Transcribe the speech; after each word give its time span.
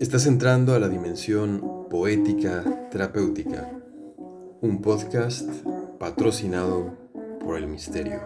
Estás 0.00 0.26
entrando 0.26 0.76
a 0.76 0.78
la 0.78 0.88
dimensión 0.88 1.88
poética 1.90 2.88
terapéutica, 2.88 3.68
un 4.60 4.80
podcast 4.80 5.50
patrocinado 5.98 6.96
por 7.40 7.58
el 7.58 7.66
misterio. 7.66 8.20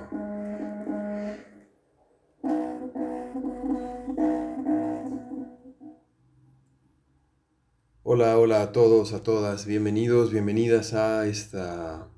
Hola, 8.02 8.38
hola 8.38 8.60
a 8.60 8.72
todos, 8.72 9.14
a 9.14 9.22
todas, 9.22 9.64
bienvenidos, 9.64 10.30
bienvenidas 10.30 10.92
a 10.92 11.26
esta, 11.26 12.10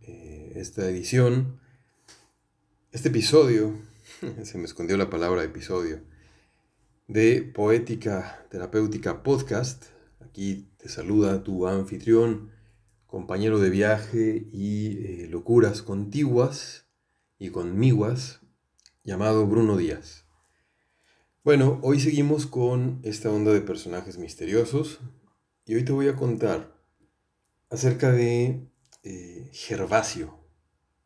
eh, 0.00 0.52
esta 0.54 0.88
edición, 0.88 1.58
este 2.92 3.08
episodio, 3.08 3.76
se 4.44 4.58
me 4.58 4.64
escondió 4.64 4.96
la 4.96 5.10
palabra 5.10 5.42
episodio, 5.42 6.13
de 7.06 7.42
Poética 7.42 8.46
Terapéutica 8.50 9.22
Podcast. 9.22 9.84
Aquí 10.20 10.70
te 10.78 10.88
saluda 10.88 11.42
tu 11.42 11.66
anfitrión, 11.66 12.50
compañero 13.06 13.58
de 13.58 13.68
viaje 13.68 14.48
y 14.50 15.04
eh, 15.04 15.28
locuras 15.28 15.82
contiguas 15.82 16.86
y 17.38 17.50
conmiguas, 17.50 18.40
llamado 19.02 19.46
Bruno 19.46 19.76
Díaz. 19.76 20.24
Bueno, 21.44 21.78
hoy 21.82 22.00
seguimos 22.00 22.46
con 22.46 23.00
esta 23.02 23.30
onda 23.30 23.52
de 23.52 23.60
personajes 23.60 24.16
misteriosos 24.16 25.00
y 25.66 25.74
hoy 25.74 25.84
te 25.84 25.92
voy 25.92 26.08
a 26.08 26.16
contar 26.16 26.74
acerca 27.68 28.12
de 28.12 28.66
eh, 29.02 29.50
Gervasio, 29.52 30.38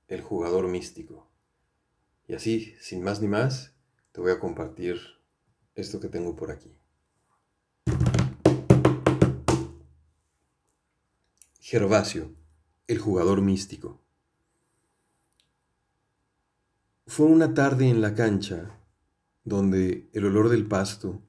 el 0.07 0.23
jugador 0.23 0.69
místico. 0.69 1.29
Y 2.29 2.35
así, 2.35 2.75
sin 2.81 3.03
más 3.03 3.21
ni 3.21 3.27
más, 3.27 3.75
te 4.13 4.21
voy 4.21 4.31
a 4.31 4.39
compartir 4.39 5.18
esto 5.79 6.01
que 6.01 6.09
tengo 6.09 6.35
por 6.35 6.51
aquí. 6.51 6.75
Gervasio, 11.61 12.35
el 12.89 12.99
jugador 12.99 13.43
místico. 13.43 14.01
Fue 17.07 17.27
una 17.27 17.55
tarde 17.55 17.89
en 17.89 18.01
la 18.01 18.15
cancha 18.15 18.81
donde 19.45 20.11
el 20.13 20.27
olor 20.27 20.49
del 20.49 20.67
pasto, 20.67 21.23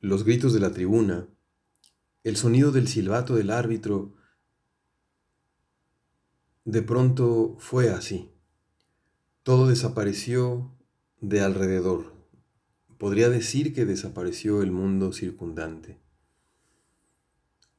los 0.00 0.24
gritos 0.24 0.52
de 0.52 0.60
la 0.60 0.72
tribuna, 0.72 1.28
el 2.24 2.36
sonido 2.36 2.72
del 2.72 2.88
silbato 2.88 3.36
del 3.36 3.50
árbitro, 3.50 4.16
de 6.64 6.82
pronto 6.82 7.56
fue 7.58 7.90
así. 7.90 8.30
Todo 9.42 9.68
desapareció 9.68 10.76
de 11.20 11.40
alrededor 11.40 12.19
podría 13.00 13.30
decir 13.30 13.72
que 13.72 13.86
desapareció 13.86 14.60
el 14.60 14.72
mundo 14.72 15.14
circundante. 15.14 15.98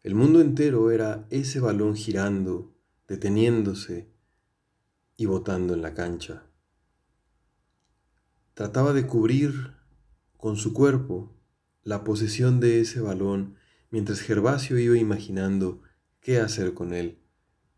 El 0.02 0.16
mundo 0.16 0.42
entero 0.42 0.90
era 0.90 1.28
ese 1.30 1.60
balón 1.60 1.96
girando, 1.96 2.74
deteniéndose 3.08 4.10
y 5.18 5.28
botando 5.28 5.76
en 5.76 5.84
la 5.84 5.94
cancha. 5.94 6.48
Trataba 8.56 8.94
de 8.94 9.06
cubrir 9.06 9.76
con 10.38 10.58
su 10.58 10.74
cuerpo 10.74 11.40
la 11.84 12.04
posesión 12.04 12.60
de 12.60 12.82
ese 12.82 13.00
balón 13.00 13.58
mientras 13.92 14.22
Gervasio 14.22 14.80
iba 14.80 14.98
imaginando 14.98 15.84
qué 16.20 16.40
hacer 16.40 16.74
con 16.74 16.96
él, 16.96 17.20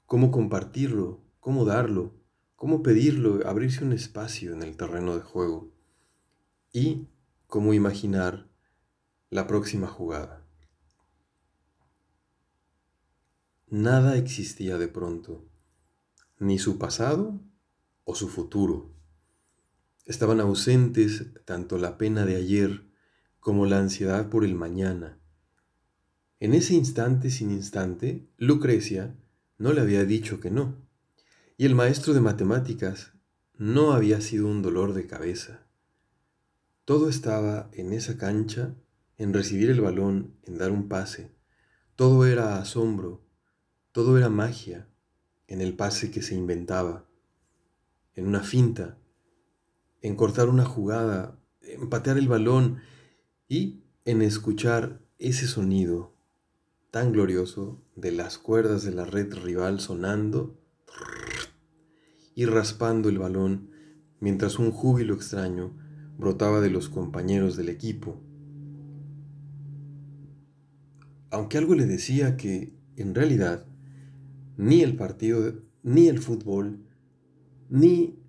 cómo 0.06 0.32
compartirlo, 0.32 1.20
cómo 1.42 1.66
darlo, 1.66 2.14
cómo 2.56 2.82
pedirlo, 2.84 3.46
abrirse 3.46 3.84
un 3.84 3.92
espacio 3.92 4.54
en 4.54 4.64
el 4.64 4.78
terreno 4.78 5.14
de 5.14 5.24
juego. 5.24 5.74
Y 6.72 7.10
cómo 7.54 7.76
imaginar 7.76 8.50
la 9.30 9.46
próxima 9.46 9.86
jugada. 9.86 10.44
Nada 13.70 14.18
existía 14.18 14.80
de 14.80 14.88
pronto, 14.88 15.48
ni 16.40 16.58
su 16.58 16.80
pasado 16.80 17.40
o 18.06 18.16
su 18.16 18.28
futuro. 18.28 18.96
Estaban 20.06 20.40
ausentes 20.40 21.28
tanto 21.46 21.78
la 21.78 22.00
pena 22.00 22.26
de 22.26 22.38
ayer 22.38 22.90
como 23.40 23.68
la 23.68 23.78
ansiedad 23.78 24.32
por 24.32 24.44
el 24.44 24.56
mañana. 24.56 25.20
En 26.40 26.56
ese 26.56 26.74
instante 26.74 27.30
sin 27.30 27.52
instante, 27.52 28.28
Lucrecia 28.38 29.16
no 29.60 29.74
le 29.74 29.82
había 29.82 30.06
dicho 30.06 30.40
que 30.40 30.50
no, 30.50 30.88
y 31.56 31.66
el 31.68 31.76
maestro 31.76 32.16
de 32.16 32.22
matemáticas 32.22 33.14
no 33.54 33.92
había 33.92 34.22
sido 34.22 34.48
un 34.48 34.64
dolor 34.64 34.96
de 34.96 35.06
cabeza. 35.06 35.63
Todo 36.86 37.08
estaba 37.08 37.70
en 37.72 37.94
esa 37.94 38.18
cancha, 38.18 38.76
en 39.18 39.34
recibir 39.34 39.70
el 39.70 39.80
balón, 39.80 40.36
en 40.44 40.58
dar 40.58 40.72
un 40.72 40.90
pase. 40.90 41.34
Todo 41.96 42.26
era 42.26 42.58
asombro, 42.58 43.26
todo 43.94 44.18
era 44.18 44.28
magia 44.28 44.90
en 45.48 45.62
el 45.62 45.78
pase 45.78 46.12
que 46.12 46.22
se 46.22 46.36
inventaba, 46.36 47.08
en 48.16 48.28
una 48.28 48.42
finta, 48.42 48.98
en 50.02 50.18
cortar 50.18 50.50
una 50.50 50.66
jugada, 50.66 51.40
en 51.62 51.90
patear 51.90 52.18
el 52.18 52.28
balón 52.28 52.82
y 53.48 53.84
en 54.04 54.22
escuchar 54.22 55.00
ese 55.20 55.48
sonido 55.48 56.14
tan 56.92 57.14
glorioso 57.14 57.82
de 57.96 58.12
las 58.12 58.38
cuerdas 58.38 58.84
de 58.84 58.92
la 58.92 59.06
red 59.06 59.34
rival 59.34 59.80
sonando 59.80 60.60
y 62.36 62.46
raspando 62.46 63.08
el 63.08 63.20
balón 63.20 63.70
mientras 64.20 64.60
un 64.60 64.72
júbilo 64.72 65.14
extraño 65.14 65.78
brotaba 66.18 66.62
de 66.62 66.70
los 66.70 66.90
compañeros 66.90 67.56
del 67.56 67.70
equipo. 67.70 68.22
Aunque 71.30 71.58
algo 71.58 71.76
le 71.76 71.86
decía 71.86 72.38
que, 72.38 72.74
en 72.96 73.16
realidad, 73.16 73.66
ni 74.58 74.82
el 74.82 74.96
partido, 74.96 75.64
ni 75.82 76.08
el 76.08 76.20
fútbol, 76.20 76.86
ni 77.70 78.20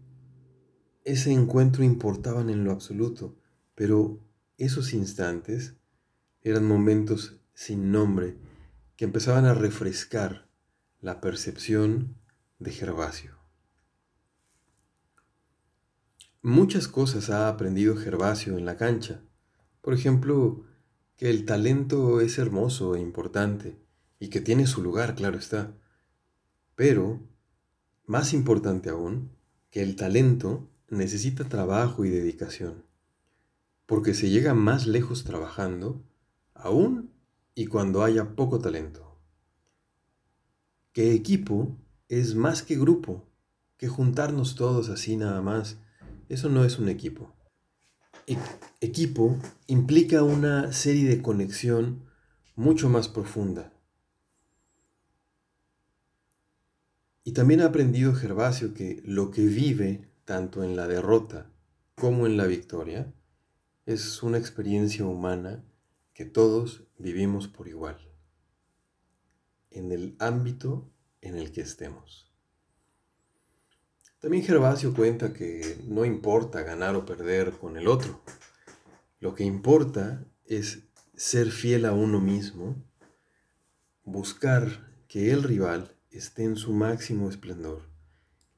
ese 1.04 1.32
encuentro 1.32 1.84
importaban 1.84 2.48
en 2.48 2.64
lo 2.64 2.72
absoluto, 2.72 3.36
pero 3.74 4.20
esos 4.56 4.94
instantes 4.94 5.76
eran 6.40 6.66
momentos 6.66 7.40
sin 7.52 7.92
nombre 7.92 8.38
que 8.96 9.04
empezaban 9.04 9.44
a 9.44 9.54
refrescar 9.54 10.48
la 11.00 11.20
percepción 11.20 12.16
de 12.58 12.70
Gervasio. 12.72 13.43
Muchas 16.46 16.88
cosas 16.88 17.30
ha 17.30 17.48
aprendido 17.48 17.96
Gervasio 17.96 18.58
en 18.58 18.66
la 18.66 18.76
cancha. 18.76 19.22
Por 19.80 19.94
ejemplo, 19.94 20.66
que 21.16 21.30
el 21.30 21.46
talento 21.46 22.20
es 22.20 22.36
hermoso 22.36 22.96
e 22.96 23.00
importante 23.00 23.80
y 24.18 24.28
que 24.28 24.42
tiene 24.42 24.66
su 24.66 24.82
lugar, 24.82 25.14
claro 25.14 25.38
está. 25.38 25.74
Pero, 26.74 27.26
más 28.04 28.34
importante 28.34 28.90
aún, 28.90 29.30
que 29.70 29.80
el 29.82 29.96
talento 29.96 30.68
necesita 30.90 31.48
trabajo 31.48 32.04
y 32.04 32.10
dedicación, 32.10 32.84
porque 33.86 34.12
se 34.12 34.28
llega 34.28 34.52
más 34.52 34.86
lejos 34.86 35.24
trabajando, 35.24 36.04
aún 36.52 37.10
y 37.54 37.68
cuando 37.68 38.04
haya 38.04 38.36
poco 38.36 38.58
talento. 38.58 39.18
Que 40.92 41.14
equipo 41.14 41.78
es 42.10 42.34
más 42.34 42.62
que 42.62 42.76
grupo, 42.76 43.26
que 43.78 43.88
juntarnos 43.88 44.56
todos 44.56 44.90
así 44.90 45.16
nada 45.16 45.40
más 45.40 45.78
eso 46.28 46.48
no 46.48 46.64
es 46.64 46.78
un 46.78 46.88
equipo. 46.88 47.34
E-, 48.26 48.38
equipo 48.80 49.38
implica 49.66 50.22
una 50.22 50.72
serie 50.72 51.08
de 51.08 51.22
conexión 51.22 52.04
mucho 52.56 52.88
más 52.88 53.08
profunda. 53.08 53.72
Y 57.24 57.32
también 57.32 57.62
ha 57.62 57.66
aprendido 57.66 58.14
Gervasio 58.14 58.74
que 58.74 59.02
lo 59.04 59.30
que 59.30 59.46
vive, 59.46 60.10
tanto 60.24 60.62
en 60.62 60.76
la 60.76 60.86
derrota 60.86 61.50
como 61.94 62.26
en 62.26 62.36
la 62.36 62.46
victoria, 62.46 63.14
es 63.86 64.22
una 64.22 64.38
experiencia 64.38 65.04
humana 65.04 65.64
que 66.12 66.24
todos 66.24 66.84
vivimos 66.98 67.48
por 67.48 67.68
igual, 67.68 67.98
en 69.70 69.90
el 69.90 70.16
ámbito 70.18 70.90
en 71.20 71.36
el 71.36 71.50
que 71.50 71.62
estemos. 71.62 72.23
También 74.24 74.42
Gervasio 74.42 74.94
cuenta 74.94 75.34
que 75.34 75.76
no 75.86 76.06
importa 76.06 76.62
ganar 76.62 76.96
o 76.96 77.04
perder 77.04 77.52
con 77.52 77.76
el 77.76 77.86
otro. 77.86 78.22
Lo 79.20 79.34
que 79.34 79.44
importa 79.44 80.24
es 80.46 80.84
ser 81.14 81.50
fiel 81.50 81.84
a 81.84 81.92
uno 81.92 82.22
mismo, 82.22 82.82
buscar 84.02 84.90
que 85.08 85.30
el 85.30 85.42
rival 85.42 85.94
esté 86.10 86.44
en 86.44 86.56
su 86.56 86.72
máximo 86.72 87.28
esplendor 87.28 87.82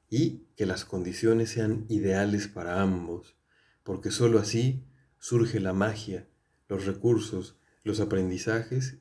y 0.09 0.45
que 0.55 0.65
las 0.65 0.85
condiciones 0.85 1.49
sean 1.49 1.85
ideales 1.89 2.47
para 2.47 2.81
ambos, 2.81 3.35
porque 3.83 4.09
sólo 4.09 4.39
así 4.39 4.85
surge 5.19 5.59
la 5.59 5.73
magia, 5.73 6.29
los 6.69 6.85
recursos, 6.85 7.59
los 7.83 7.99
aprendizajes 7.99 8.99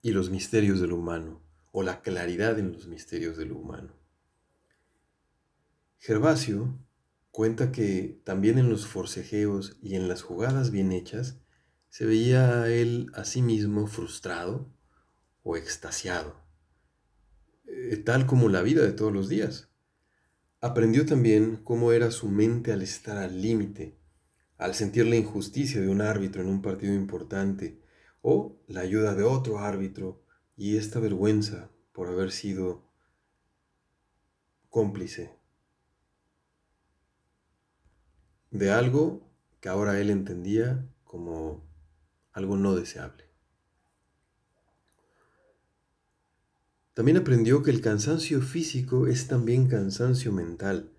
y 0.00 0.12
los 0.12 0.30
misterios 0.30 0.80
de 0.80 0.86
lo 0.86 0.96
humano, 0.96 1.42
o 1.70 1.82
la 1.82 2.00
claridad 2.00 2.58
en 2.58 2.72
los 2.72 2.86
misterios 2.86 3.36
de 3.36 3.44
lo 3.44 3.58
humano. 3.58 4.03
Gervasio 6.06 6.78
cuenta 7.30 7.72
que 7.72 8.20
también 8.24 8.58
en 8.58 8.68
los 8.68 8.86
forcejeos 8.86 9.78
y 9.80 9.94
en 9.94 10.06
las 10.06 10.20
jugadas 10.20 10.70
bien 10.70 10.92
hechas 10.92 11.38
se 11.88 12.04
veía 12.04 12.68
él 12.68 13.10
a 13.14 13.24
sí 13.24 13.40
mismo 13.40 13.86
frustrado 13.86 14.70
o 15.44 15.56
extasiado, 15.56 16.44
eh, 17.64 17.96
tal 17.96 18.26
como 18.26 18.50
la 18.50 18.60
vida 18.60 18.82
de 18.82 18.92
todos 18.92 19.14
los 19.14 19.30
días. 19.30 19.70
Aprendió 20.60 21.06
también 21.06 21.56
cómo 21.64 21.90
era 21.90 22.10
su 22.10 22.28
mente 22.28 22.70
al 22.70 22.82
estar 22.82 23.16
al 23.16 23.40
límite, 23.40 23.96
al 24.58 24.74
sentir 24.74 25.06
la 25.06 25.16
injusticia 25.16 25.80
de 25.80 25.88
un 25.88 26.02
árbitro 26.02 26.42
en 26.42 26.48
un 26.48 26.60
partido 26.60 26.92
importante 26.92 27.80
o 28.20 28.60
la 28.66 28.80
ayuda 28.80 29.14
de 29.14 29.22
otro 29.22 29.58
árbitro 29.58 30.22
y 30.54 30.76
esta 30.76 31.00
vergüenza 31.00 31.70
por 31.92 32.08
haber 32.08 32.30
sido 32.30 32.90
cómplice 34.68 35.42
de 38.54 38.70
algo 38.70 39.28
que 39.60 39.68
ahora 39.68 40.00
él 40.00 40.10
entendía 40.10 40.88
como 41.02 41.68
algo 42.32 42.56
no 42.56 42.76
deseable. 42.76 43.24
También 46.94 47.16
aprendió 47.16 47.64
que 47.64 47.72
el 47.72 47.80
cansancio 47.80 48.40
físico 48.40 49.08
es 49.08 49.26
también 49.26 49.66
cansancio 49.66 50.30
mental 50.30 50.92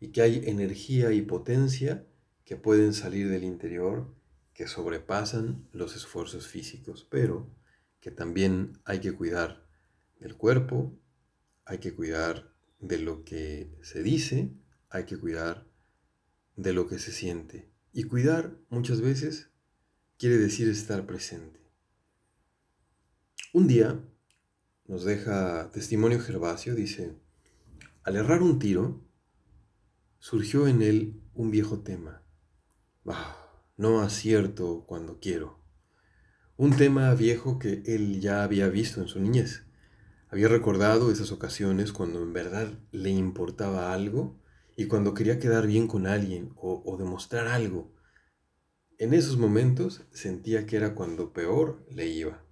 y 0.00 0.08
que 0.08 0.22
hay 0.22 0.42
energía 0.46 1.12
y 1.12 1.22
potencia 1.22 2.04
que 2.44 2.56
pueden 2.56 2.92
salir 2.92 3.30
del 3.30 3.44
interior 3.44 4.12
que 4.52 4.66
sobrepasan 4.66 5.68
los 5.70 5.94
esfuerzos 5.94 6.48
físicos, 6.48 7.06
pero 7.08 7.54
que 8.00 8.10
también 8.10 8.80
hay 8.84 8.98
que 8.98 9.12
cuidar 9.12 9.64
del 10.18 10.36
cuerpo, 10.36 10.98
hay 11.64 11.78
que 11.78 11.94
cuidar 11.94 12.52
de 12.80 12.98
lo 12.98 13.24
que 13.24 13.76
se 13.82 14.02
dice, 14.02 14.50
hay 14.90 15.04
que 15.04 15.18
cuidar 15.18 15.65
de 16.56 16.72
lo 16.72 16.88
que 16.88 16.98
se 16.98 17.12
siente. 17.12 17.70
Y 17.92 18.04
cuidar 18.04 18.56
muchas 18.68 19.00
veces 19.00 19.50
quiere 20.18 20.38
decir 20.38 20.68
estar 20.68 21.06
presente. 21.06 21.60
Un 23.52 23.66
día 23.68 24.02
nos 24.86 25.04
deja 25.04 25.70
testimonio 25.70 26.20
Gervasio, 26.20 26.74
dice, 26.74 27.16
al 28.02 28.16
errar 28.16 28.42
un 28.42 28.58
tiro, 28.58 29.02
surgió 30.18 30.66
en 30.66 30.82
él 30.82 31.20
un 31.34 31.50
viejo 31.50 31.80
tema. 31.80 32.22
no 33.76 34.00
acierto 34.00 34.84
cuando 34.86 35.20
quiero. 35.20 35.60
Un 36.56 36.76
tema 36.76 37.14
viejo 37.14 37.58
que 37.58 37.82
él 37.84 38.20
ya 38.20 38.42
había 38.42 38.68
visto 38.68 39.02
en 39.02 39.08
su 39.08 39.20
niñez. 39.20 39.64
Había 40.28 40.48
recordado 40.48 41.10
esas 41.10 41.30
ocasiones 41.30 41.92
cuando 41.92 42.22
en 42.22 42.32
verdad 42.32 42.78
le 42.90 43.10
importaba 43.10 43.92
algo 43.92 44.40
y 44.76 44.86
cuando 44.88 45.14
quería 45.14 45.38
quedar 45.38 45.66
bien 45.66 45.88
con 45.88 46.06
alguien 46.06 46.52
o, 46.56 46.96
demostrar 46.98 47.48
algo. 47.48 47.90
En 48.98 49.14
esos 49.14 49.38
momentos 49.38 50.06
sentía 50.12 50.66
que 50.66 50.76
era 50.76 50.94
cuando 50.94 51.32
peor 51.32 51.84
le 51.90 52.06
iba. 52.06 52.44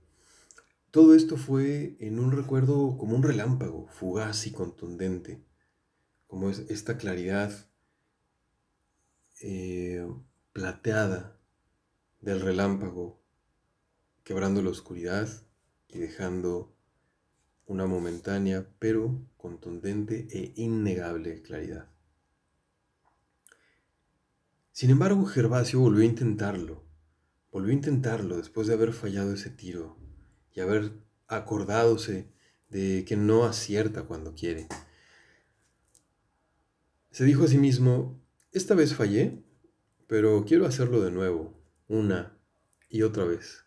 Todo 0.91 1.15
esto 1.15 1.37
fue 1.37 1.97
en 2.00 2.19
un 2.19 2.32
recuerdo 2.32 2.97
como 2.97 3.15
un 3.15 3.23
relámpago, 3.23 3.88
fugaz 3.88 4.47
y 4.47 4.53
contundente, 4.53 5.44
como 6.26 6.49
es 6.49 6.61
esta 6.71 6.97
claridad 6.97 7.53
eh, 9.43 10.06
plateada 10.53 11.38
del 12.20 12.41
relámpago, 12.41 13.20
quebrando 14.23 14.62
la 14.62 14.70
oscuridad 14.70 15.29
y 15.88 15.99
dejando 15.99 16.75
una 17.67 17.87
momentánea 17.87 18.67
pero 18.79 19.20
contundente 19.37 20.27
e 20.31 20.53
innegable 20.56 21.43
claridad. 21.43 21.94
Sin 24.75 24.91
embargo, 24.91 25.25
Gervasio 25.25 25.79
volvió 25.79 26.03
a 26.03 26.06
intentarlo, 26.06 26.82
volvió 27.53 27.71
a 27.71 27.76
intentarlo 27.76 28.37
después 28.37 28.67
de 28.67 28.75
haber 28.75 28.93
fallado 28.93 29.32
ese 29.32 29.49
tiro 29.49 29.97
y 30.53 30.59
haber 30.59 30.91
acordadose 31.29 32.29
de 32.71 33.05
que 33.06 33.17
no 33.17 33.44
acierta 33.44 34.03
cuando 34.03 34.35
quiere. 34.35 34.67
Se 37.12 37.25
dijo 37.25 37.44
a 37.44 37.47
sí 37.47 37.56
mismo, 37.56 38.21
esta 38.50 38.75
vez 38.75 38.97
fallé, 38.97 39.44
pero 40.09 40.44
quiero 40.44 40.67
hacerlo 40.67 41.00
de 41.03 41.12
nuevo, 41.12 41.56
una 41.87 42.37
y 42.88 43.03
otra 43.03 43.23
vez. 43.23 43.67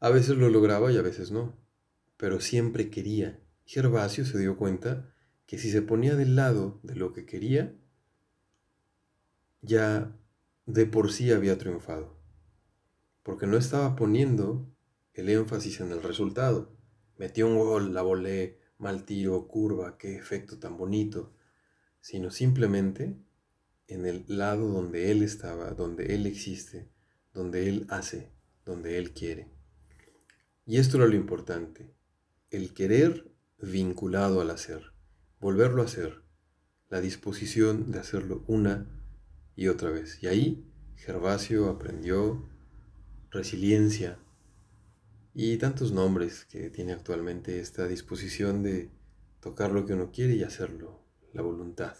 A 0.00 0.10
veces 0.10 0.36
lo 0.36 0.50
lograba 0.50 0.90
y 0.90 0.96
a 0.96 1.02
veces 1.02 1.30
no, 1.30 1.56
pero 2.16 2.40
siempre 2.40 2.90
quería. 2.90 3.38
Gervasio 3.66 4.24
se 4.24 4.36
dio 4.36 4.56
cuenta 4.56 5.14
que 5.46 5.58
si 5.58 5.70
se 5.70 5.80
ponía 5.80 6.16
del 6.16 6.34
lado 6.34 6.80
de 6.82 6.96
lo 6.96 7.12
que 7.12 7.24
quería, 7.24 7.76
ya 9.62 10.16
de 10.66 10.86
por 10.86 11.12
sí 11.12 11.32
había 11.32 11.58
triunfado, 11.58 12.16
porque 13.22 13.46
no 13.46 13.56
estaba 13.56 13.96
poniendo 13.96 14.70
el 15.14 15.28
énfasis 15.28 15.80
en 15.80 15.92
el 15.92 16.02
resultado. 16.02 16.76
Metió 17.16 17.46
un 17.46 17.58
gol, 17.58 17.92
la 17.92 18.02
volé, 18.02 18.58
mal 18.78 19.04
tiro, 19.04 19.46
curva, 19.46 19.98
qué 19.98 20.16
efecto 20.16 20.58
tan 20.58 20.76
bonito, 20.76 21.34
sino 22.00 22.30
simplemente 22.30 23.16
en 23.88 24.06
el 24.06 24.24
lado 24.28 24.68
donde 24.68 25.10
Él 25.10 25.22
estaba, 25.22 25.72
donde 25.72 26.14
Él 26.14 26.26
existe, 26.26 26.88
donde 27.34 27.68
Él 27.68 27.86
hace, 27.90 28.32
donde 28.64 28.98
Él 28.98 29.12
quiere. 29.12 29.48
Y 30.64 30.78
esto 30.78 30.96
era 30.96 31.06
lo 31.06 31.16
importante, 31.16 31.92
el 32.50 32.72
querer 32.72 33.30
vinculado 33.58 34.40
al 34.40 34.50
hacer, 34.50 34.92
volverlo 35.40 35.82
a 35.82 35.86
hacer, 35.86 36.22
la 36.88 37.00
disposición 37.00 37.90
de 37.90 37.98
hacerlo 37.98 38.44
una 38.46 38.99
y 39.60 39.68
otra 39.68 39.90
vez. 39.90 40.22
Y 40.22 40.26
ahí 40.26 40.64
Gervasio 40.96 41.68
aprendió 41.68 42.48
resiliencia, 43.30 44.18
y 45.34 45.58
tantos 45.58 45.92
nombres 45.92 46.46
que 46.46 46.70
tiene 46.70 46.94
actualmente 46.94 47.60
esta 47.60 47.86
disposición 47.86 48.62
de 48.62 48.90
tocar 49.38 49.70
lo 49.70 49.84
que 49.84 49.92
uno 49.92 50.12
quiere 50.12 50.34
y 50.34 50.44
hacerlo, 50.44 51.04
la 51.34 51.42
voluntad. 51.42 51.94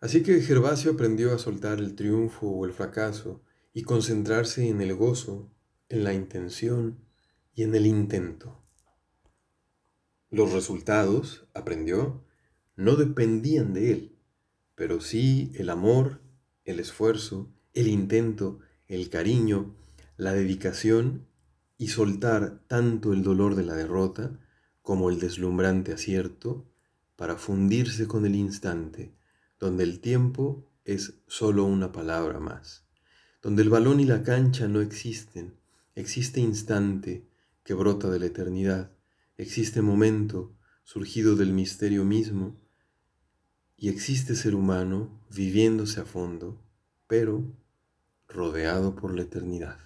Así 0.00 0.22
que 0.22 0.40
Gervasio 0.40 0.92
aprendió 0.92 1.34
a 1.34 1.38
soltar 1.38 1.80
el 1.80 1.94
triunfo 1.96 2.48
o 2.48 2.64
el 2.64 2.72
fracaso 2.72 3.42
y 3.74 3.82
concentrarse 3.82 4.66
en 4.66 4.80
el 4.80 4.94
gozo, 4.94 5.52
en 5.90 6.02
la 6.02 6.14
intención 6.14 7.04
y 7.52 7.62
en 7.62 7.74
el 7.74 7.84
intento. 7.84 8.64
Los 10.30 10.54
resultados, 10.54 11.46
aprendió, 11.52 12.24
no 12.74 12.96
dependían 12.96 13.74
de 13.74 13.92
él, 13.92 14.15
pero 14.76 15.00
sí 15.00 15.50
el 15.56 15.70
amor, 15.70 16.20
el 16.64 16.78
esfuerzo, 16.78 17.52
el 17.72 17.88
intento, 17.88 18.60
el 18.86 19.10
cariño, 19.10 19.74
la 20.16 20.32
dedicación 20.32 21.26
y 21.76 21.88
soltar 21.88 22.60
tanto 22.68 23.12
el 23.12 23.22
dolor 23.22 23.56
de 23.56 23.64
la 23.64 23.74
derrota 23.74 24.38
como 24.82 25.10
el 25.10 25.18
deslumbrante 25.18 25.92
acierto 25.92 26.70
para 27.16 27.36
fundirse 27.36 28.06
con 28.06 28.24
el 28.26 28.36
instante, 28.36 29.16
donde 29.58 29.82
el 29.82 30.00
tiempo 30.00 30.70
es 30.84 31.14
solo 31.26 31.64
una 31.64 31.90
palabra 31.90 32.38
más, 32.38 32.86
donde 33.42 33.62
el 33.62 33.70
balón 33.70 33.98
y 33.98 34.04
la 34.04 34.22
cancha 34.22 34.68
no 34.68 34.80
existen, 34.80 35.58
existe 35.94 36.40
instante 36.40 37.26
que 37.64 37.74
brota 37.74 38.10
de 38.10 38.20
la 38.20 38.26
eternidad, 38.26 38.92
existe 39.36 39.82
momento 39.82 40.54
surgido 40.84 41.34
del 41.34 41.52
misterio 41.52 42.04
mismo, 42.04 42.60
y 43.76 43.88
existe 43.88 44.34
ser 44.34 44.54
humano 44.54 45.20
viviéndose 45.30 46.00
a 46.00 46.04
fondo, 46.04 46.58
pero 47.06 47.44
rodeado 48.28 48.94
por 48.96 49.14
la 49.14 49.22
eternidad. 49.22 49.78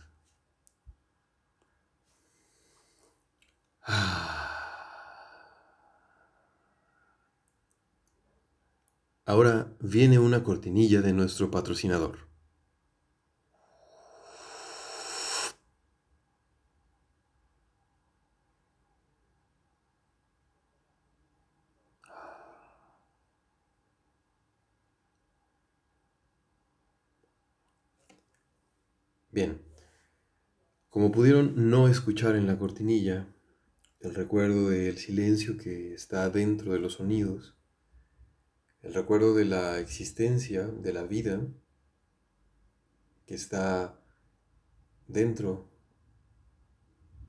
Ahora 9.25 9.73
viene 9.81 10.19
una 10.19 10.43
cortinilla 10.43 11.01
de 11.03 11.13
nuestro 11.13 11.51
patrocinador. 11.51 12.31
Bien, 29.33 29.61
como 31.01 31.13
pudieron 31.13 31.71
no 31.71 31.89
escuchar 31.89 32.37
en 32.37 32.47
la 32.47 32.59
cortinilla, 32.59 33.27
el 34.01 34.15
recuerdo 34.15 34.69
del 34.69 34.99
silencio 34.99 35.57
que 35.57 35.95
está 35.95 36.29
dentro 36.29 36.75
de 36.75 36.79
los 36.79 36.93
sonidos, 36.93 37.57
el 38.83 38.93
recuerdo 38.93 39.35
de 39.35 39.47
la 39.47 39.79
existencia, 39.79 40.67
de 40.67 40.93
la 40.93 41.05
vida 41.05 41.41
que 43.25 43.35
está 43.35 43.99
dentro 45.09 45.71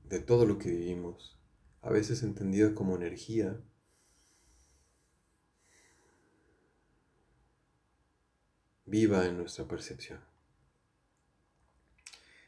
de 0.04 0.18
todo 0.18 0.44
lo 0.44 0.58
que 0.58 0.68
vivimos, 0.68 1.40
a 1.80 1.88
veces 1.88 2.22
entendida 2.22 2.74
como 2.74 2.94
energía, 2.94 3.58
viva 8.84 9.24
en 9.24 9.38
nuestra 9.38 9.66
percepción. 9.66 10.31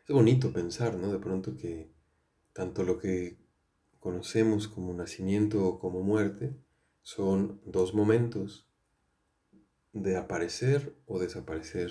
Es 0.07 0.15
bonito 0.15 0.53
pensar, 0.53 0.97
¿no? 0.97 1.11
De 1.11 1.19
pronto 1.19 1.57
que 1.57 1.91
tanto 2.53 2.83
lo 2.83 2.99
que 2.99 3.39
conocemos 4.01 4.69
como 4.69 4.93
nacimiento 4.93 5.67
o 5.67 5.79
como 5.79 6.03
muerte 6.03 6.55
son 7.01 7.61
dos 7.65 7.95
momentos 7.95 8.69
de 9.95 10.17
aparecer 10.17 10.95
o 11.07 11.19
desaparecer 11.19 11.91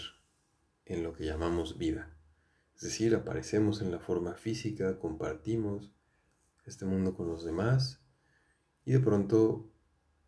en 0.86 1.02
lo 1.02 1.14
que 1.14 1.26
llamamos 1.26 1.78
vida. 1.78 2.16
Es 2.76 2.84
decir, 2.84 3.16
aparecemos 3.16 3.82
en 3.82 3.90
la 3.90 4.00
forma 4.00 4.36
física, 4.36 5.00
compartimos 5.00 5.92
este 6.66 6.86
mundo 6.86 7.16
con 7.16 7.28
los 7.28 7.44
demás 7.44 8.02
y 8.86 8.92
de 8.92 9.00
pronto 9.00 9.72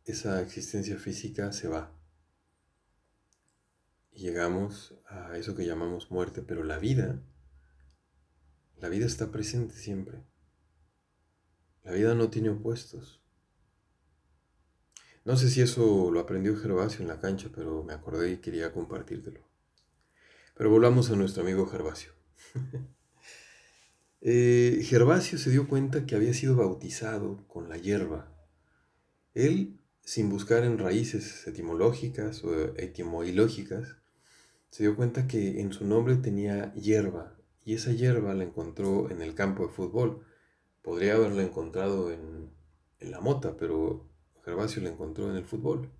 esa 0.06 0.42
existencia 0.42 0.98
física 0.98 1.52
se 1.52 1.68
va. 1.68 1.92
Y 4.12 4.22
llegamos 4.22 4.96
a 5.08 5.38
eso 5.38 5.56
que 5.56 5.66
llamamos 5.66 6.10
muerte, 6.10 6.42
pero 6.42 6.64
la 6.64 6.80
vida, 6.80 7.22
la 8.86 8.90
vida 8.90 9.08
está 9.08 9.32
presente 9.32 9.74
siempre. 9.74 10.20
La 11.82 11.92
vida 11.92 12.14
no 12.14 12.30
tiene 12.30 12.50
opuestos. 12.52 13.20
No 15.24 15.38
sé 15.38 15.50
si 15.50 15.62
eso 15.62 16.12
lo 16.12 16.20
aprendió 16.20 16.56
Gervasio 16.56 17.02
en 17.02 17.08
la 17.08 17.20
cancha, 17.20 17.50
pero 17.52 17.84
me 17.84 17.94
acordé 17.94 18.34
y 18.34 18.38
quería 18.38 18.72
compartírtelo. 18.72 19.40
Pero 20.56 20.70
volvamos 20.70 21.10
a 21.10 21.16
nuestro 21.16 21.42
amigo 21.42 21.66
Gervasio. 21.66 22.12
Eh, 24.28 24.82
Gervasio 24.82 25.38
se 25.38 25.52
dio 25.52 25.68
cuenta 25.68 26.08
que 26.08 26.16
había 26.16 26.34
sido 26.34 26.56
bautizado 26.56 27.48
con 27.48 27.70
la 27.70 27.78
hierba. 27.78 28.36
Él, 29.36 29.80
sin 30.02 30.30
buscar 30.30 30.64
en 30.64 30.80
raíces 30.80 31.46
etimológicas 31.46 32.44
o 32.44 32.76
etimoilógicas, 32.76 33.98
se 34.72 34.82
dio 34.82 34.96
cuenta 34.96 35.28
que 35.28 35.62
en 35.62 35.72
su 35.74 35.86
nombre 35.86 36.16
tenía 36.16 36.74
hierba, 36.74 37.36
y 37.66 37.74
esa 37.74 37.92
hierba 37.92 38.34
la 38.34 38.46
encontró 38.46 39.10
en 39.10 39.22
el 39.22 39.36
campo 39.36 39.68
de 39.68 39.74
fútbol 39.74 40.26
Podría 40.86 41.16
haberla 41.16 41.42
encontrado 41.42 42.12
en, 42.12 42.54
la 43.00 43.20
mota, 43.20 43.58
pero 43.58 44.08
Gervasio 44.44 44.84
la 44.84 44.90
encontró 44.90 45.28
en 45.32 45.36
el 45.36 45.44
fútbol. 45.44 45.92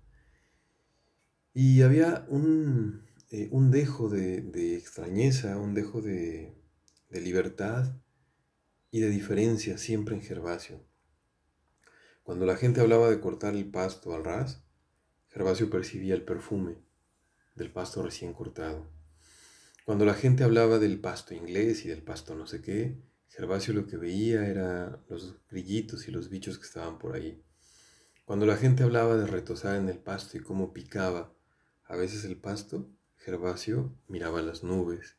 Y 1.52 1.82
había 1.82 2.24
un, 2.28 3.04
eh, 3.32 3.48
un 3.50 3.72
dejo 3.72 4.08
de, 4.08 4.76
extrañeza, 4.76 5.56
un 5.56 5.74
dejo 5.74 6.02
de, 6.02 6.54
de 7.10 7.20
libertad 7.20 7.96
y 8.92 9.00
de 9.00 9.08
diferencia 9.10 9.76
siempre 9.76 10.14
en 10.14 10.22
Gervasio. 10.22 10.80
Cuando 12.22 12.46
la 12.46 12.56
gente 12.56 12.80
hablaba 12.80 13.10
de 13.10 13.18
cortar 13.18 13.56
el 13.56 13.68
pasto 13.68 14.14
al 14.14 14.24
ras, 14.24 14.62
Gervasio 15.30 15.68
percibía 15.68 16.14
el 16.14 16.24
perfume 16.24 16.78
del 17.56 17.72
pasto 17.72 18.04
recién 18.04 18.32
cortado. 18.32 18.88
Cuando 19.86 20.04
la 20.04 20.14
gente 20.14 20.42
hablaba 20.42 20.80
del 20.80 20.98
pasto 20.98 21.32
inglés 21.32 21.84
y 21.84 21.88
del 21.88 22.02
pasto 22.02 22.34
no 22.34 22.48
sé 22.48 22.60
qué, 22.60 23.00
Gervasio 23.28 23.72
lo 23.72 23.86
que 23.86 23.96
veía 23.96 24.44
era 24.48 25.00
los 25.08 25.36
grillitos 25.48 26.08
y 26.08 26.10
los 26.10 26.28
bichos 26.28 26.58
que 26.58 26.64
estaban 26.64 26.98
por 26.98 27.14
ahí. 27.14 27.40
Cuando 28.24 28.46
la 28.46 28.56
gente 28.56 28.82
hablaba 28.82 29.16
de 29.16 29.28
retosar 29.28 29.76
en 29.76 29.88
el 29.88 29.98
pasto 29.98 30.36
y 30.36 30.40
cómo 30.40 30.72
picaba 30.72 31.32
a 31.84 31.94
veces 31.94 32.24
el 32.24 32.36
pasto, 32.36 32.90
Gervasio 33.18 33.96
miraba 34.08 34.42
las 34.42 34.64
nubes 34.64 35.18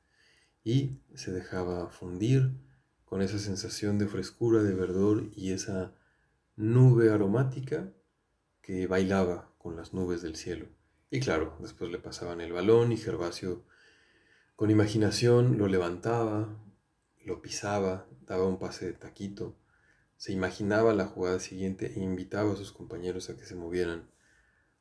y 0.65 0.99
se 1.15 1.31
dejaba 1.31 1.89
fundir 1.89 2.51
con 3.05 3.21
esa 3.21 3.39
sensación 3.39 3.97
de 3.97 4.07
frescura, 4.07 4.63
de 4.63 4.73
verdor 4.73 5.29
y 5.33 5.53
esa 5.53 5.95
nube 6.57 7.09
aromática 7.09 7.93
que 8.61 8.85
bailaba 8.85 9.49
con 9.59 9.77
las 9.77 9.93
nubes 9.93 10.21
del 10.21 10.35
cielo. 10.35 10.67
Y 11.09 11.21
claro, 11.21 11.57
después 11.61 11.89
le 11.89 11.99
pasaban 11.99 12.41
el 12.41 12.51
balón 12.51 12.91
y 12.91 12.97
Gervasio 12.97 13.63
con 14.57 14.71
imaginación 14.71 15.59
lo 15.59 15.67
levantaba, 15.67 16.49
lo 17.23 17.43
pisaba, 17.43 18.07
daba 18.25 18.47
un 18.47 18.57
pase 18.57 18.87
de 18.87 18.93
taquito, 18.93 19.55
se 20.17 20.31
imaginaba 20.31 20.95
la 20.95 21.05
jugada 21.05 21.39
siguiente 21.39 21.93
e 21.95 21.99
invitaba 21.99 22.53
a 22.53 22.55
sus 22.55 22.71
compañeros 22.71 23.29
a 23.29 23.37
que 23.37 23.45
se 23.45 23.53
movieran 23.53 24.09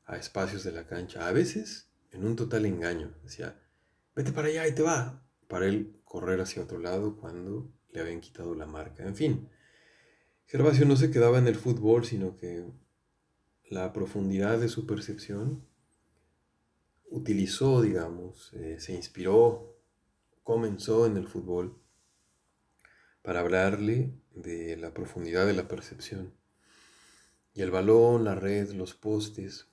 a 0.06 0.16
espacios 0.16 0.64
de 0.64 0.72
la 0.72 0.86
cancha, 0.86 1.28
a 1.28 1.32
veces 1.32 1.90
en 2.10 2.24
un 2.24 2.36
total 2.36 2.64
engaño. 2.64 3.12
Decía, 3.22 3.60
vete 4.14 4.32
para 4.32 4.48
allá 4.48 4.66
y 4.66 4.74
te 4.74 4.80
va, 4.80 5.22
para 5.46 5.66
él 5.66 6.00
correr 6.04 6.40
hacia 6.40 6.62
otro 6.62 6.78
lado 6.78 7.18
cuando 7.18 7.70
le 7.90 8.00
habían 8.00 8.22
quitado 8.22 8.54
la 8.54 8.64
marca. 8.64 9.04
En 9.04 9.14
fin, 9.14 9.50
Gervasio 10.46 10.86
no 10.86 10.96
se 10.96 11.10
quedaba 11.10 11.36
en 11.36 11.48
el 11.48 11.56
fútbol, 11.56 12.06
sino 12.06 12.38
que 12.38 12.64
la 13.68 13.92
profundidad 13.92 14.58
de 14.58 14.70
su 14.70 14.86
percepción 14.86 15.66
utilizó, 17.08 17.82
digamos, 17.82 18.52
eh, 18.54 18.76
se 18.80 18.94
inspiró, 18.94 19.76
comenzó 20.42 21.06
en 21.06 21.16
el 21.16 21.28
fútbol 21.28 21.78
para 23.22 23.40
hablarle 23.40 24.12
de 24.34 24.76
la 24.76 24.92
profundidad 24.94 25.46
de 25.46 25.54
la 25.54 25.68
percepción. 25.68 26.32
Y 27.54 27.62
el 27.62 27.70
balón, 27.70 28.24
la 28.24 28.34
red, 28.34 28.70
los 28.72 28.94
postes, 28.94 29.66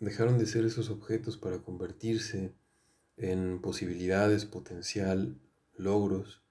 dejaron 0.00 0.38
de 0.38 0.46
ser 0.46 0.64
esos 0.64 0.90
objetos 0.90 1.36
para 1.36 1.58
convertirse 1.58 2.54
en 3.16 3.60
posibilidades, 3.60 4.46
potencial, 4.46 5.38
logros, 5.76 6.42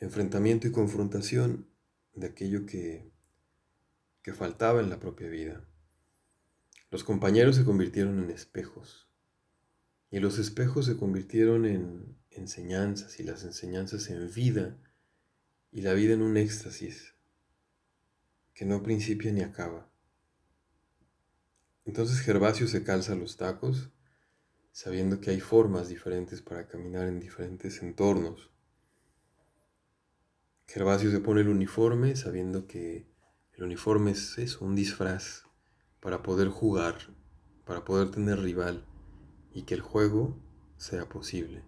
enfrentamiento 0.00 0.66
y 0.66 0.72
confrontación 0.72 1.68
de 2.14 2.26
aquello 2.26 2.66
que, 2.66 3.10
que 4.22 4.34
faltaba 4.34 4.80
en 4.80 4.90
la 4.90 4.98
propia 4.98 5.28
vida. 5.28 5.64
Los 6.94 7.02
compañeros 7.02 7.56
se 7.56 7.64
convirtieron 7.64 8.22
en 8.22 8.30
espejos 8.30 9.08
y 10.12 10.20
los 10.20 10.38
espejos 10.38 10.86
se 10.86 10.96
convirtieron 10.96 11.66
en 11.66 12.16
enseñanzas 12.30 13.18
y 13.18 13.24
las 13.24 13.42
enseñanzas 13.42 14.10
en 14.10 14.32
vida 14.32 14.78
y 15.72 15.80
la 15.80 15.92
vida 15.92 16.14
en 16.14 16.22
un 16.22 16.36
éxtasis 16.36 17.16
que 18.54 18.64
no 18.64 18.84
principia 18.84 19.32
ni 19.32 19.40
acaba. 19.40 19.90
Entonces 21.84 22.20
Gervasio 22.20 22.68
se 22.68 22.84
calza 22.84 23.16
los 23.16 23.36
tacos, 23.36 23.90
sabiendo 24.70 25.20
que 25.20 25.30
hay 25.32 25.40
formas 25.40 25.88
diferentes 25.88 26.42
para 26.42 26.68
caminar 26.68 27.08
en 27.08 27.18
diferentes 27.18 27.82
entornos. 27.82 28.52
Gervasio 30.68 31.10
se 31.10 31.18
pone 31.18 31.40
el 31.40 31.48
uniforme, 31.48 32.14
sabiendo 32.14 32.68
que 32.68 33.08
el 33.54 33.64
uniforme 33.64 34.12
es 34.12 34.60
un 34.60 34.76
disfraz 34.76 35.44
para 36.04 36.22
poder 36.22 36.50
jugar, 36.50 36.98
para 37.64 37.82
poder 37.86 38.10
tener 38.10 38.38
rival 38.38 38.84
y 39.54 39.62
que 39.62 39.72
el 39.72 39.80
juego 39.80 40.36
sea 40.76 41.08
posible. 41.08 41.62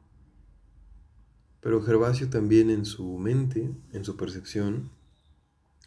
Pero 1.62 1.80
Gervasio 1.80 2.28
también 2.28 2.68
en 2.68 2.84
su 2.84 3.16
mente, 3.16 3.74
en 3.94 4.04
su 4.04 4.18
percepción, 4.18 4.90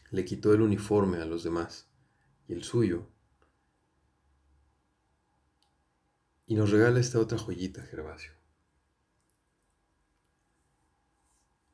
le 0.10 0.26
quitó 0.26 0.52
el 0.52 0.64
uniforme 0.64 1.20
a 1.20 1.26
los 1.26 1.44
demás 1.44 1.90
y 2.48 2.54
el 2.54 2.64
suyo. 2.64 3.06
Y 6.48 6.56
nos 6.56 6.72
regala 6.72 7.00
esta 7.00 7.20
otra 7.20 7.38
joyita, 7.38 7.84
Gervasio. 7.84 8.32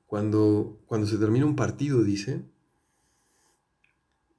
Cuando, 0.08 0.77
cuando 0.88 1.08
se 1.08 1.17
termina 1.17 1.46
un 1.46 1.55
partido, 1.55 2.03
dice, 2.03 2.44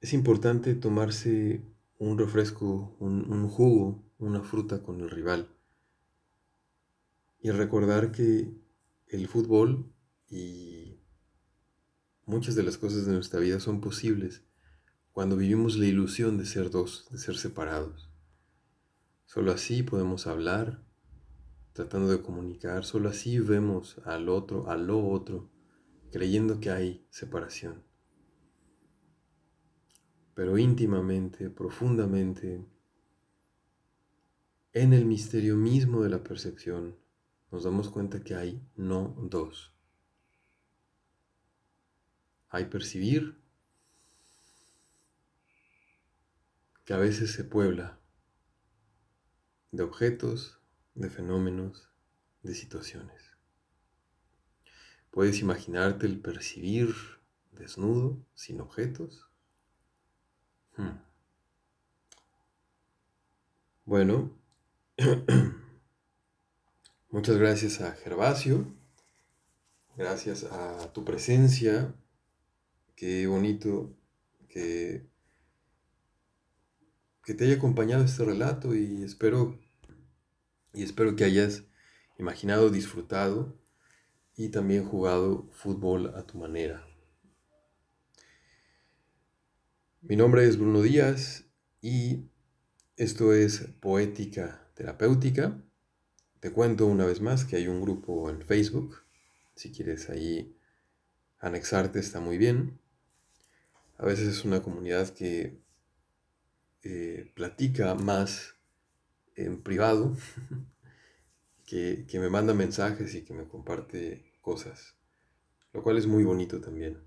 es 0.01 0.13
importante 0.13 0.75
tomarse 0.75 1.63
un 1.99 2.17
refresco, 2.17 2.95
un, 2.99 3.47
jugo, 3.49 4.03
una 4.19 4.43
fruta 4.43 4.83
con 4.83 5.01
el 5.01 5.09
rival. 5.09 5.49
Y 7.39 7.51
recordar 7.51 8.11
que 8.11 8.53
el 9.07 9.27
fútbol 9.27 9.91
y 10.29 10.99
muchas 12.25 12.55
de 12.55 12.63
las 12.63 12.77
cosas 12.77 13.05
de 13.05 13.13
nuestra 13.13 13.39
vida 13.39 13.59
son 13.59 13.81
posibles 13.81 14.43
cuando 15.11 15.37
vivimos 15.37 15.77
la 15.77 15.87
ilusión 15.87 16.37
de 16.37 16.45
ser 16.45 16.69
dos, 16.69 17.07
de 17.09 17.17
ser 17.17 17.37
separados. 17.37 18.11
Solo 19.25 19.51
así 19.51 19.81
podemos 19.81 20.27
hablar, 20.27 20.83
tratando 21.73 22.09
de 22.09 22.21
comunicar, 22.21 22.85
solo 22.85 23.09
así 23.09 23.39
vemos 23.39 23.97
al 24.05 24.29
otro, 24.29 24.69
a 24.69 24.77
lo 24.77 25.07
otro, 25.07 25.49
creyendo 26.11 26.59
que 26.59 26.69
hay 26.69 27.07
separación. 27.09 27.86
Pero 30.37 30.59
íntimamente, 30.59 31.49
profundamente, 31.49 32.63
en 34.71 34.93
el 34.93 35.03
misterio 35.03 35.55
mismo 35.55 36.03
de 36.03 36.09
la 36.09 36.23
percepción, 36.23 36.95
nos 37.51 37.63
damos 37.63 37.89
cuenta 37.89 38.23
que 38.23 38.35
hay 38.35 38.61
no 38.75 39.15
dos. 39.17 39.73
Hay 42.49 42.65
percibir 42.65 43.41
que 46.85 46.93
a 46.93 46.97
veces 46.97 47.31
se 47.31 47.43
puebla 47.43 47.99
de 49.71 49.81
objetos, 49.81 50.61
de 50.93 51.09
fenómenos, 51.09 51.89
de 52.43 52.53
situaciones. 52.53 53.35
¿Puedes 55.09 55.39
imaginarte 55.39 56.05
el 56.05 56.19
percibir 56.19 56.93
desnudo, 57.53 58.23
sin 58.35 58.61
objetos? 58.61 59.27
Hmm. 60.77 60.99
Bueno, 63.85 64.31
Muchas 67.09 67.37
gracias 67.37 67.81
a 67.81 67.93
Gervasio. 67.93 68.67
gracias 69.95 70.43
a 70.43 70.91
tu 70.93 71.05
presencia. 71.05 71.95
Qué 72.95 73.27
bonito 73.27 73.95
que, 74.49 75.07
que 77.23 77.33
te 77.33 77.45
haya 77.45 77.55
acompañado 77.55 78.03
este 78.03 78.25
relato 78.25 78.75
y 78.75 79.03
espero, 79.03 79.57
y 80.73 80.83
espero 80.83 81.15
que 81.15 81.23
hayas 81.23 81.63
imaginado, 82.17 82.69
disfrutado 82.69 83.57
y 84.35 84.49
también 84.49 84.85
jugado 84.85 85.49
fútbol 85.51 86.13
a 86.15 86.23
tu 86.23 86.37
manera. 86.37 86.86
Mi 90.01 90.15
nombre 90.15 90.47
es 90.47 90.57
Bruno 90.57 90.83
Díaz 90.83 91.45
y 91.81 92.29
esto 92.97 93.33
es 93.33 93.61
Poética 93.81 94.69
Terapéutica. 94.75 95.59
Te 96.39 96.51
cuento 96.51 96.85
una 96.85 97.05
vez 97.05 97.19
más 97.19 97.45
que 97.45 97.55
hay 97.55 97.67
un 97.67 97.81
grupo 97.81 98.29
en 98.29 98.43
Facebook. 98.43 99.03
Si 99.55 99.71
quieres 99.71 100.09
ahí 100.09 100.55
anexarte 101.39 101.99
está 101.99 102.19
muy 102.19 102.37
bien. 102.37 102.79
A 103.97 104.05
veces 104.05 104.27
es 104.27 104.45
una 104.45 104.61
comunidad 104.61 105.09
que 105.09 105.63
eh, 106.83 107.31
platica 107.35 107.95
más 107.95 108.53
en 109.35 109.63
privado, 109.63 110.15
que, 111.65 112.05
que 112.07 112.19
me 112.19 112.29
manda 112.29 112.53
mensajes 112.53 113.15
y 113.15 113.25
que 113.25 113.33
me 113.33 113.47
comparte 113.47 114.31
cosas, 114.41 114.95
lo 115.73 115.81
cual 115.81 115.97
es 115.97 116.05
muy 116.05 116.23
bonito 116.23 116.61
también. 116.61 117.06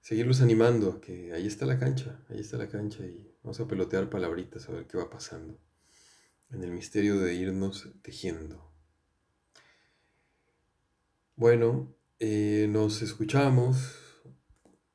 Seguirlos 0.00 0.40
animando 0.40 1.00
que 1.00 1.32
ahí 1.32 1.46
está 1.46 1.66
la 1.66 1.78
cancha, 1.78 2.24
ahí 2.30 2.40
está 2.40 2.56
la 2.56 2.68
cancha 2.68 3.04
y 3.04 3.36
vamos 3.42 3.60
a 3.60 3.68
pelotear 3.68 4.08
palabritas 4.08 4.68
a 4.68 4.72
ver 4.72 4.86
qué 4.86 4.96
va 4.96 5.10
pasando 5.10 5.60
en 6.50 6.64
el 6.64 6.72
misterio 6.72 7.18
de 7.18 7.34
irnos 7.34 7.88
tejiendo. 8.02 8.72
Bueno, 11.36 11.94
eh, 12.18 12.66
nos 12.70 13.02
escuchamos, 13.02 13.96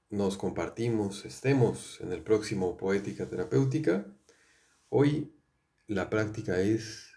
nos 0.09 0.37
compartimos, 0.37 1.23
estemos 1.25 2.01
en 2.01 2.11
el 2.11 2.23
próximo 2.23 2.75
Poética 2.75 3.29
Terapéutica. 3.29 4.05
Hoy 4.89 5.33
la 5.87 6.09
práctica 6.09 6.59
es 6.59 7.11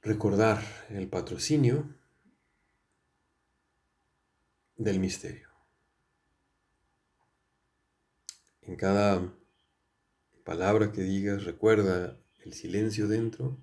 recordar 0.00 0.62
el 0.90 1.08
patrocinio 1.08 1.97
del 4.78 5.00
misterio. 5.00 5.48
En 8.62 8.76
cada 8.76 9.34
palabra 10.44 10.92
que 10.92 11.02
digas, 11.02 11.44
recuerda 11.44 12.18
el 12.38 12.54
silencio 12.54 13.08
dentro. 13.08 13.58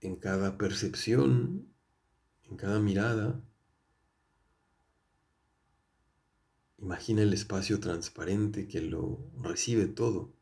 En 0.00 0.16
cada 0.16 0.58
percepción, 0.58 1.72
en 2.44 2.56
cada 2.56 2.78
mirada, 2.80 3.42
imagina 6.76 7.22
el 7.22 7.32
espacio 7.32 7.80
transparente 7.80 8.68
que 8.68 8.82
lo 8.82 9.30
recibe 9.40 9.86
todo. 9.86 10.34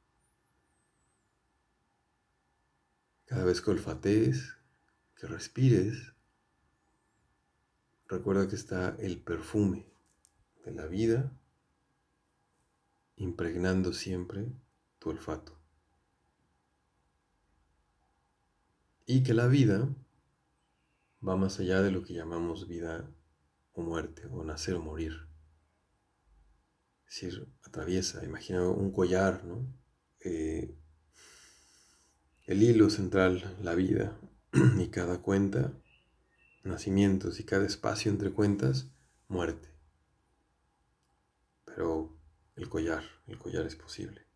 Cada 3.27 3.45
vez 3.45 3.61
que 3.61 3.71
olfatees, 3.71 4.57
que 5.17 5.27
respires, 5.27 6.16
recuerda 8.09 8.49
que 8.49 8.57
está 8.57 8.97
el 8.99 9.21
perfume 9.21 9.87
de 10.65 10.73
la 10.73 10.87
vida 10.87 11.33
impregnando 13.17 13.93
siempre 13.93 14.47
tu 14.99 15.11
olfato. 15.11 15.59
Y 19.07 19.23
que 19.23 19.35
la 19.35 19.47
vida 19.47 19.89
va 21.27 21.37
más 21.37 21.61
allá 21.61 21.83
de 21.83 21.91
lo 21.91 22.03
que 22.03 22.15
llamamos 22.15 22.69
vida 22.69 23.09
o 23.73 23.83
muerte, 23.83 24.27
o 24.31 24.45
nacer 24.45 24.75
o 24.75 24.83
morir. 24.83 25.29
Es 27.09 27.21
decir, 27.21 27.49
atraviesa, 27.63 28.25
imagina 28.25 28.69
un 28.69 28.91
collar, 28.91 29.45
¿no? 29.45 29.67
Eh, 30.21 30.77
el 32.45 32.63
hilo 32.63 32.91
central, 32.91 33.57
la 33.63 33.75
vida, 33.75 34.19
y 34.79 34.89
cada 34.89 35.23
cuenta, 35.23 35.73
nacimientos, 36.67 37.41
y 37.41 37.45
cada 37.45 37.67
espacio 37.67 38.11
entre 38.11 38.33
cuentas, 38.33 38.91
muerte. 39.29 39.69
Pero 41.65 42.17
el 42.57 42.69
collar, 42.69 43.05
el 43.27 43.39
collar 43.39 43.67
es 43.67 43.77
posible. 43.77 44.27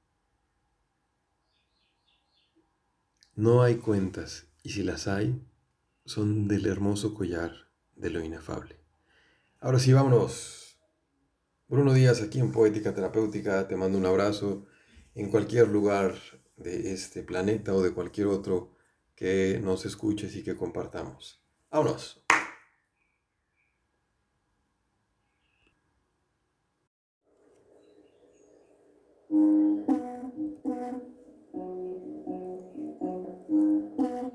No 3.35 3.63
hay 3.63 3.77
cuentas, 3.77 4.47
y 4.63 4.71
si 4.71 4.83
las 4.83 5.09
hay, 5.09 5.43
son 6.05 6.49
del 6.49 6.67
hermoso 6.67 7.15
collar 7.15 7.53
de 7.97 8.11
lo 8.11 8.23
inefable. 8.23 8.77
Ahora 9.61 9.79
sí, 9.79 9.93
vámonos. 9.93 10.79
Bruno 11.69 11.93
Díaz 11.93 12.21
aquí 12.21 12.41
en 12.41 12.51
Poética 12.51 12.95
Terapéutica, 12.95 13.69
te 13.69 13.77
mando 13.77 13.97
un 13.97 14.07
abrazo 14.07 14.67
en 15.15 15.31
cualquier 15.31 15.69
lugar 15.69 16.17
de 16.57 16.93
este 16.93 17.23
planeta 17.23 17.75
o 17.75 17.83
de 17.83 17.93
cualquier 17.93 18.27
otro 18.27 18.75
que 19.15 19.61
nos 19.63 19.87
escuches 19.87 20.35
y 20.37 20.43
que 20.43 20.57
compartamos. 20.57 21.41
Vámonos. 21.71 22.21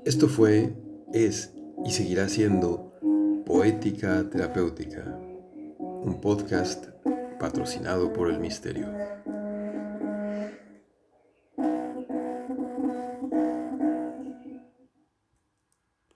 Esto 0.06 0.28
fue, 0.28 0.72
es 1.12 1.52
y 1.84 1.90
seguirá 1.90 2.28
siendo 2.28 2.94
Poética 3.44 4.30
Terapéutica, 4.30 5.04
un 5.78 6.20
podcast 6.22 6.86
patrocinado 7.38 8.12
por 8.12 8.30
el 8.30 8.38
Misterio. 8.38 8.88